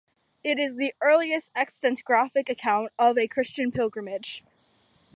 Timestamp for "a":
3.19-3.27